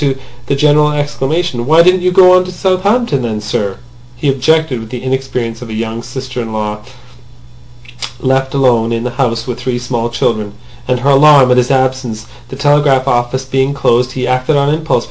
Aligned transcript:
To 0.01 0.17
the 0.47 0.55
general 0.55 0.91
exclamation, 0.93 1.67
"Why 1.67 1.83
didn't 1.83 2.01
you 2.01 2.09
go 2.11 2.35
on 2.35 2.43
to 2.45 2.51
Southampton, 2.51 3.21
then, 3.21 3.39
sir?" 3.39 3.77
he 4.15 4.29
objected 4.29 4.89
the 4.89 5.03
inexperience 5.03 5.61
of 5.61 5.69
a 5.69 5.75
young 5.75 6.01
sister 6.01 6.41
in 6.41 6.51
law 6.51 6.79
left 8.19 8.55
alone 8.55 8.91
in 8.93 9.03
the 9.03 9.11
house 9.21 9.45
with 9.45 9.59
three 9.59 9.77
small 9.77 10.09
children, 10.09 10.53
and 10.87 11.01
her 11.01 11.11
alarm 11.11 11.51
at 11.51 11.57
his 11.57 11.69
absence, 11.69 12.25
the 12.49 12.55
telegraph 12.55 13.07
offices 13.07 13.47
being 13.47 13.75
closed. 13.75 14.13
He 14.13 14.23
had 14.23 14.39
acted 14.39 14.55
on 14.57 14.73
impulse. 14.73 14.99